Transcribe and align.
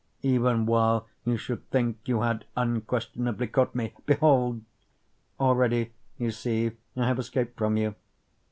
Even 0.23 0.65
while 0.65 1.05
you 1.25 1.37
should 1.37 1.69
think 1.69 1.99
you 2.05 2.21
had 2.21 2.45
unquestionably 2.57 3.45
caught 3.45 3.75
me, 3.75 3.93
behold! 4.07 4.63
Already 5.39 5.93
you 6.17 6.31
see 6.31 6.71
I 6.97 7.05
have 7.05 7.19
escaped 7.19 7.55
from 7.55 7.77
you. 7.77 7.93